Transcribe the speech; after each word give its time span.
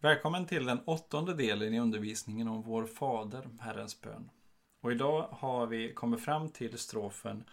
Välkommen 0.00 0.46
till 0.46 0.66
den 0.66 0.80
åttonde 0.84 1.34
delen 1.34 1.74
i 1.74 1.80
undervisningen 1.80 2.48
om 2.48 2.62
vår 2.62 2.86
Fader, 2.86 3.48
Herrens 3.60 4.00
bön. 4.00 4.30
Och 4.80 4.92
idag 4.92 5.28
har 5.30 5.66
vi 5.66 5.92
kommit 5.92 6.24
fram 6.24 6.48
till 6.48 6.78
strofen 6.78 7.44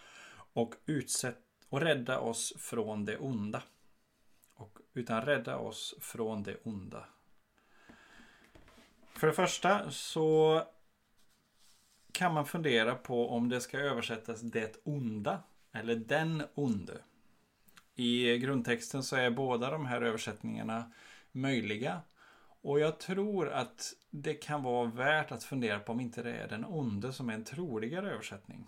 och 0.54 0.76
utsätt 0.86 1.38
och 1.70 1.82
rädda 1.82 2.20
oss 2.20 2.54
från 2.58 3.06
det 3.06 3.18
onda. 3.18 3.64
Och 4.54 4.80
utan 4.94 5.22
rädda 5.22 5.58
oss 5.58 5.96
från 6.02 6.44
det 6.44 6.56
onda. 6.64 7.06
För 9.14 9.28
det 9.28 9.34
första 9.34 9.92
så 9.92 10.64
kan 12.12 12.34
man 12.34 12.46
fundera 12.46 12.96
på 12.96 13.30
om 13.30 13.50
det 13.50 13.62
ska 13.62 13.80
översättas 13.80 14.42
det 14.42 14.82
onda 14.84 15.44
eller 15.72 15.96
den 15.96 16.44
onde. 16.56 16.98
I 17.96 18.38
grundtexten 18.38 19.04
så 19.04 19.16
är 19.16 19.30
båda 19.30 19.72
de 19.72 19.86
här 19.86 20.02
översättningarna 20.02 20.92
möjliga. 21.32 22.02
Och 22.66 22.80
jag 22.80 23.00
tror 23.00 23.50
att 23.50 23.94
det 24.10 24.34
kan 24.34 24.64
vara 24.64 24.86
värt 24.86 25.32
att 25.32 25.44
fundera 25.44 25.80
på 25.80 25.92
om 25.92 26.00
inte 26.00 26.24
det 26.24 26.34
är 26.34 26.48
den 26.48 26.66
onde 26.66 27.14
som 27.14 27.30
är 27.30 27.34
en 27.34 27.44
troligare 27.44 28.12
översättning. 28.12 28.68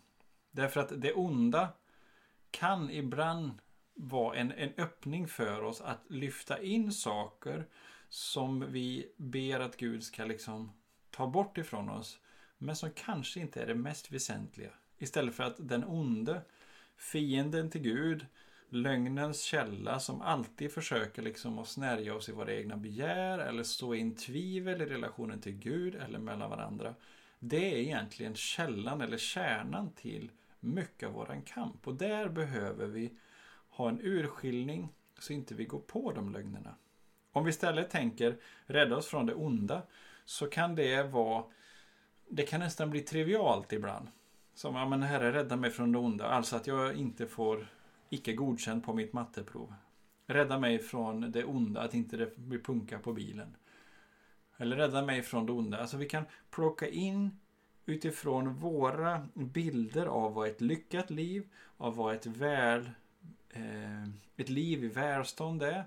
Därför 0.52 0.80
att 0.80 1.02
det 1.02 1.14
onda 1.14 1.70
kan 2.52 2.92
ibland 2.92 3.52
vara 3.94 4.36
en, 4.36 4.52
en 4.52 4.74
öppning 4.78 5.28
för 5.28 5.64
oss 5.64 5.82
att 5.82 6.00
lyfta 6.10 6.62
in 6.62 6.92
saker 6.92 7.68
som 8.10 8.72
vi 8.72 9.14
ber 9.18 9.60
att 9.60 9.78
Gud 9.78 10.04
ska 10.04 10.26
liksom 10.26 10.72
ta 11.12 11.28
bort 11.28 11.58
ifrån 11.58 11.90
oss. 11.90 12.20
Men 12.58 12.76
som 12.76 12.90
kanske 12.96 13.40
inte 13.40 13.62
är 13.62 13.68
det 13.68 13.76
mest 13.76 14.12
väsentliga. 14.12 14.72
Istället 14.98 15.36
för 15.36 15.44
att 15.44 15.56
den 15.58 15.84
onde, 15.84 16.42
fienden 16.98 17.70
till 17.70 17.82
Gud, 17.82 18.26
lögnens 18.70 19.42
källa 19.42 20.00
som 20.00 20.22
alltid 20.22 20.72
försöker 20.72 21.22
liksom 21.22 21.60
att 21.60 21.68
snärja 21.68 22.16
oss 22.16 22.30
i 22.30 22.32
våra 22.32 22.54
egna 22.54 22.78
begär 22.78 23.40
eller 23.40 23.64
stå 23.64 23.96
in 23.96 24.16
tvivel 24.16 24.82
i 24.82 24.86
relationen 24.86 25.42
till 25.42 25.58
Gud 25.58 25.96
eller 25.96 26.20
mellan 26.20 26.50
varandra. 26.50 26.96
Det 27.40 27.74
är 27.74 27.78
egentligen 27.78 28.36
källan 28.36 29.02
eller 29.02 29.18
kärnan 29.18 29.92
till 29.92 30.32
mycket 30.60 31.10
av 31.10 31.14
våran 31.14 31.42
kamp 31.42 31.88
och 31.88 31.96
där 31.96 32.30
behöver 32.30 32.86
vi 32.86 33.14
ha 33.70 33.90
en 33.90 34.00
urskiljning 34.02 34.90
så 35.20 35.34
inte 35.34 35.56
vi 35.56 35.66
går 35.66 35.80
på 35.80 36.12
de 36.12 36.34
lögnerna. 36.34 36.76
Om 37.32 37.44
vi 37.44 37.50
istället 37.50 37.90
tänker 37.90 38.38
rädda 38.66 38.98
oss 38.98 39.08
från 39.08 39.26
det 39.26 39.34
onda 39.34 39.82
så 40.26 40.48
kan 40.48 40.76
det 40.76 41.04
vara 41.04 41.44
det 42.30 42.44
kan 42.44 42.60
nästan 42.60 42.90
bli 42.90 43.02
trivialt 43.02 43.74
ibland. 43.74 44.08
Som, 44.54 44.76
ja 44.76 44.86
men 44.86 45.04
herre 45.04 45.34
rädda 45.34 45.56
mig 45.56 45.72
från 45.72 45.92
det 45.92 45.98
onda. 45.98 46.26
Alltså 46.26 46.56
att 46.56 46.68
jag 46.68 46.96
inte 46.96 47.28
får 47.28 47.68
icke 48.10 48.34
godkänd 48.34 48.84
på 48.84 48.94
mitt 48.94 49.14
matteprov. 49.14 49.74
Rädda 50.28 50.60
mig 50.60 50.80
från 50.80 51.32
det 51.32 51.44
onda, 51.44 51.82
att 51.82 51.94
inte 51.94 52.18
det 52.18 52.38
blir 52.38 52.60
punka 52.60 53.00
på 53.00 53.14
bilen. 53.14 53.56
Eller 54.58 54.76
rädda 54.76 55.06
mig 55.06 55.24
från 55.24 55.46
det 55.46 55.52
onda. 55.52 55.78
Alltså 55.78 55.98
vi 55.98 56.10
kan 56.10 56.24
plocka 56.50 56.88
in 56.88 57.40
utifrån 57.86 58.54
våra 58.54 59.28
bilder 59.34 60.06
av 60.06 60.34
vad 60.34 60.48
ett 60.48 60.62
lyckat 60.62 61.10
liv, 61.10 61.50
av 61.78 61.96
vad 61.96 62.16
ett 62.16 62.26
väl, 62.26 62.90
eh, 63.50 64.04
ett 64.38 64.50
liv 64.50 64.84
i 64.84 64.88
välstånd 64.88 65.64
är. 65.64 65.84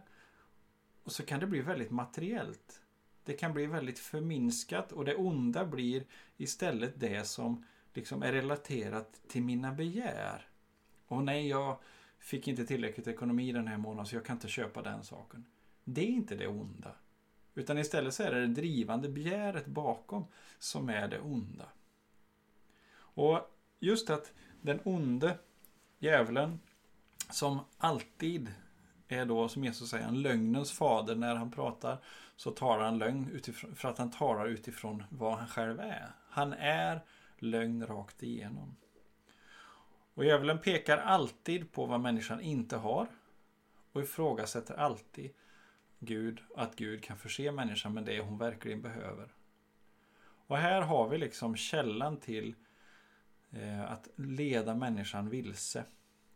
Och 1.05 1.13
så 1.13 1.23
kan 1.23 1.41
det 1.41 1.47
bli 1.47 1.61
väldigt 1.61 1.91
materiellt. 1.91 2.83
Det 3.25 3.33
kan 3.33 3.53
bli 3.53 3.67
väldigt 3.67 3.98
förminskat 3.98 4.93
och 4.93 5.05
det 5.05 5.17
onda 5.17 5.65
blir 5.65 6.05
istället 6.37 7.01
det 7.01 7.27
som 7.27 7.65
liksom 7.95 8.23
är 8.23 8.33
relaterat 8.33 9.21
till 9.29 9.43
mina 9.43 9.73
begär. 9.73 10.48
Och 11.07 11.25
nej, 11.25 11.48
jag 11.48 11.79
fick 12.21 12.49
inte 12.49 12.67
tillräckligt 12.67 13.07
ekonomi 13.07 13.53
den 13.53 13.69
här 13.69 13.77
månaden 13.77 14.07
så 14.07 14.17
jag 14.17 14.25
kan 14.25 14.37
inte 14.37 14.49
köpa 14.49 14.83
den 14.83 15.05
saken. 15.05 15.45
Det 15.85 16.01
är 16.01 16.11
inte 16.11 16.35
det 16.35 16.47
onda. 16.47 16.95
Utan 17.55 17.79
istället 17.79 18.15
så 18.15 18.23
är 18.23 18.31
det 18.31 18.41
det 18.41 18.55
drivande 18.55 19.09
begäret 19.09 19.67
bakom 19.67 20.25
som 20.59 20.89
är 20.89 21.09
det 21.09 21.21
onda. 21.21 21.69
Och 22.92 23.41
just 23.79 24.11
att 24.11 24.33
den 24.63 24.80
onde 24.85 25.39
djävulen 25.98 26.61
som 27.30 27.61
alltid 27.79 28.55
är 29.09 29.27
då, 29.27 29.48
som 29.48 29.64
Jesus 29.64 29.91
säger, 29.91 30.09
en 30.09 30.23
lögnens 30.23 30.73
fader 30.73 31.17
när 31.17 31.35
han 31.35 31.51
pratar. 31.51 31.98
Så 32.36 32.51
talar 32.51 32.85
han 32.85 32.98
lögn 32.98 33.30
utifrån, 33.33 33.75
för 33.75 33.89
att 33.89 33.98
han 33.98 34.11
talar 34.11 34.47
utifrån 34.47 35.03
vad 35.09 35.39
han 35.39 35.48
själv 35.48 35.80
är. 35.80 36.13
Han 36.29 36.53
är 36.53 37.01
lögn 37.39 37.86
rakt 37.86 38.23
igenom. 38.23 38.77
Och 40.20 40.27
djävulen 40.27 40.58
pekar 40.58 40.98
alltid 40.98 41.73
på 41.73 41.86
vad 41.86 42.01
människan 42.01 42.41
inte 42.41 42.77
har. 42.77 43.07
Och 43.92 44.03
ifrågasätter 44.03 44.75
alltid 44.75 45.31
Gud, 45.98 46.41
att 46.57 46.77
Gud 46.77 47.03
kan 47.03 47.19
förse 47.19 47.53
människan 47.53 47.95
med 47.95 48.05
det 48.05 48.20
hon 48.20 48.39
verkligen 48.39 48.83
behöver. 48.83 49.29
Och 50.47 50.57
här 50.57 50.83
har 50.83 51.09
vi 51.09 51.19
liksom 51.19 51.57
källan 51.57 52.17
till 52.17 52.55
eh, 53.51 53.92
att 53.92 54.09
leda 54.17 54.75
människan 54.75 55.29
vilse. 55.29 55.85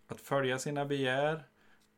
Att 0.06 0.20
följa 0.20 0.58
sina 0.58 0.84
begär, 0.84 1.44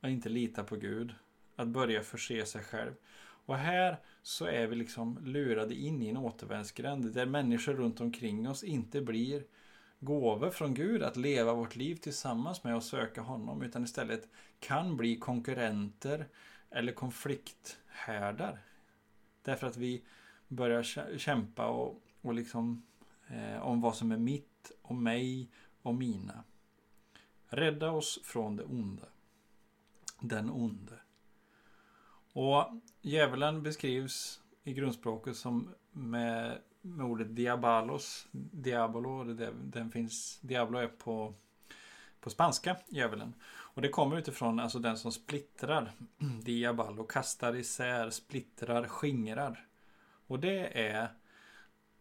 att 0.01 0.11
inte 0.11 0.29
lita 0.29 0.65
på 0.65 0.77
Gud, 0.77 1.15
att 1.57 1.69
börja 1.69 2.03
förse 2.03 2.47
sig 2.47 2.63
själv. 2.63 2.93
Och 3.19 3.57
här 3.57 3.97
så 4.23 4.47
är 4.47 4.67
vi 4.67 4.77
liksom 4.77 5.19
lurade 5.25 5.75
in 5.75 6.03
i 6.03 6.09
en 6.09 6.17
återvändsgränd 6.17 7.15
där 7.15 7.27
människor 7.27 7.75
runt 7.75 8.01
omkring 8.01 8.49
oss 8.49 8.65
inte 8.65 9.01
blir 9.01 9.43
gåvor 10.07 10.51
från 10.51 10.75
Gud 10.75 11.03
att 11.03 11.17
leva 11.17 11.55
vårt 11.55 11.77
liv 11.77 11.97
tillsammans 11.97 12.65
med 12.65 12.77
och 12.77 12.83
söka 12.83 13.21
honom 13.21 13.63
utan 13.63 13.85
istället 13.85 14.29
kan 14.61 14.97
bli 14.97 15.17
konkurrenter 15.17 16.27
eller 16.71 16.93
konflikthärdar. 16.93 18.59
Därför 19.43 19.67
att 19.67 19.77
vi 19.77 20.03
börjar 20.49 20.83
kämpa 21.19 21.67
och, 21.67 22.03
och 22.23 22.35
liksom 22.35 22.83
eh, 23.29 23.63
om 23.63 23.81
vad 23.81 23.97
som 23.97 24.13
är 24.13 24.19
mitt 24.19 24.73
och 24.83 24.95
mig 24.95 25.51
och 25.83 25.95
mina. 25.95 26.45
Rädda 27.49 27.91
oss 27.91 28.21
från 28.25 28.57
det 28.57 28.65
onda. 28.65 29.07
Den 30.21 30.51
onde. 30.51 30.99
Och 32.33 32.65
djävulen 33.03 33.63
beskrivs 33.63 34.41
i 34.65 34.73
grundspråket 34.73 35.37
som 35.37 35.75
med 35.91 36.59
med 36.87 37.07
ordet 37.07 37.37
diabalos. 37.37 38.29
Diabolo, 38.33 39.25
det, 39.25 39.53
den 39.65 39.91
finns, 39.91 40.39
Diablo 40.41 40.79
är 40.79 40.89
på, 40.89 41.35
på 42.21 42.31
spanska, 42.31 42.77
djävulen. 42.89 43.35
Och 43.49 43.83
det 43.83 43.89
kommer 43.89 44.19
utifrån 44.19 44.61
alltså 44.61 44.79
den 44.79 44.99
som 44.99 45.13
splittrar. 45.13 45.93
Diabalo, 46.43 47.05
kastar 47.05 47.57
isär, 47.57 48.11
splittrar, 48.11 48.89
skingrar. 48.89 49.67
Och 50.27 50.41
det 50.41 50.89
är 50.89 51.09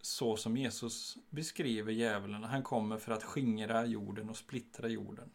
så 0.01 0.37
som 0.37 0.57
Jesus 0.57 1.17
beskriver 1.29 1.91
djävulen. 1.91 2.43
Han 2.43 2.63
kommer 2.63 2.97
för 2.97 3.11
att 3.11 3.23
skingra 3.23 3.85
jorden 3.85 4.29
och 4.29 4.37
splittra 4.37 4.87
jorden. 4.87 5.29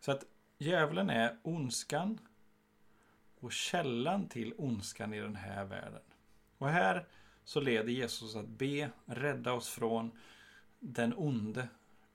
Så 0.00 0.12
att 0.12 0.24
djävulen 0.58 1.10
är 1.10 1.38
ondskan 1.42 2.18
och 3.40 3.52
källan 3.52 4.28
till 4.28 4.54
ondskan 4.58 5.14
i 5.14 5.20
den 5.20 5.36
här 5.36 5.64
världen. 5.64 6.02
Och 6.58 6.68
här 6.68 7.06
så 7.48 7.60
leder 7.60 7.92
Jesus 7.92 8.36
att 8.36 8.48
be, 8.48 8.90
rädda 9.04 9.52
oss 9.52 9.68
från 9.68 10.10
den 10.78 11.14
onde. 11.16 11.68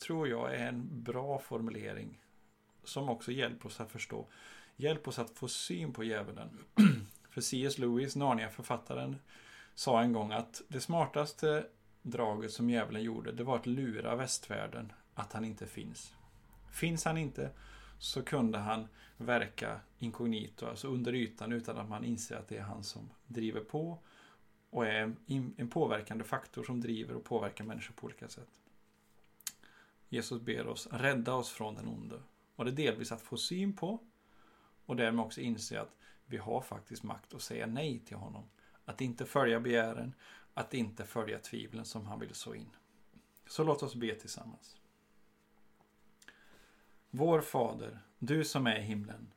Tror 0.06 0.28
jag 0.28 0.56
är 0.56 0.68
en 0.68 1.04
bra 1.04 1.40
formulering. 1.40 2.22
Som 2.84 3.10
också 3.10 3.32
hjälper 3.32 3.68
oss 3.68 3.80
att 3.80 3.92
förstå. 3.92 4.28
Hjälp 4.76 5.08
oss 5.08 5.20
att 5.20 5.30
få 5.30 5.48
syn 5.48 5.94
på 5.94 6.04
djävulen. 6.04 6.50
För 7.30 7.42
C.S. 7.42 7.78
Lewis, 7.78 8.16
Narnia-författaren, 8.16 9.16
sa 9.76 10.02
en 10.02 10.14
gång 10.14 10.32
att 10.32 10.62
det 10.68 10.82
smartaste 10.82 11.66
draget 12.02 12.52
som 12.52 12.70
djävulen 12.70 13.04
gjorde, 13.04 13.32
det 13.32 13.44
var 13.44 13.56
att 13.56 13.68
lura 13.68 14.16
västvärlden 14.16 14.94
att 15.14 15.34
han 15.34 15.46
inte 15.46 15.68
finns. 15.68 16.14
Finns 16.72 17.06
han 17.06 17.18
inte 17.18 17.50
så 18.00 18.24
kunde 18.24 18.58
han 18.58 18.88
verka 19.18 19.80
inkognito, 20.00 20.66
alltså 20.66 20.88
under 20.88 21.16
ytan 21.16 21.52
utan 21.52 21.78
att 21.78 21.90
man 21.90 22.06
inser 22.06 22.36
att 22.36 22.48
det 22.48 22.58
är 22.58 22.64
han 22.64 22.84
som 22.84 23.10
driver 23.28 23.62
på 23.62 24.00
och 24.74 24.88
är 24.88 25.16
en 25.58 25.70
påverkande 25.70 26.24
faktor 26.24 26.64
som 26.64 26.82
driver 26.82 27.16
och 27.16 27.24
påverkar 27.24 27.64
människor 27.64 27.94
på 27.94 28.06
olika 28.06 28.28
sätt. 28.28 28.62
Jesus 30.10 30.42
ber 30.42 30.68
oss 30.68 30.88
rädda 30.92 31.34
oss 31.34 31.50
från 31.50 31.76
den 31.76 31.88
onde. 31.88 32.22
Och 32.56 32.66
det 32.66 32.72
är 32.72 32.76
delvis 32.76 33.12
att 33.12 33.22
få 33.22 33.38
syn 33.38 33.74
på 33.74 34.00
och 34.86 34.96
därmed 34.96 35.26
också 35.26 35.42
inse 35.42 35.82
att 35.82 35.96
vi 36.26 36.38
har 36.38 36.62
faktiskt 36.62 37.04
makt 37.04 37.34
att 37.34 37.42
säga 37.42 37.68
nej 37.68 38.00
till 38.00 38.18
honom. 38.18 38.44
Att 38.86 39.02
inte 39.02 39.26
följa 39.26 39.60
begären, 39.60 40.14
att 40.54 40.74
inte 40.74 41.06
följa 41.06 41.40
tvivlen 41.40 41.86
som 41.86 42.06
han 42.06 42.20
vill 42.20 42.34
så 42.34 42.56
in. 42.56 42.70
Så 43.48 43.64
låt 43.64 43.84
oss 43.84 43.96
be 43.96 44.16
tillsammans. 44.16 44.78
Vår 47.10 47.42
Fader, 47.42 48.00
du 48.20 48.46
som 48.46 48.68
är 48.68 48.80
i 48.80 48.82
himlen. 48.82 49.32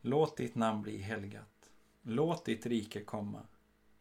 Låt 0.00 0.36
ditt 0.36 0.54
namn 0.54 0.82
bli 0.82 0.98
helgat. 0.98 1.70
Låt 2.02 2.44
ditt 2.44 2.66
rike 2.66 3.04
komma. 3.04 3.46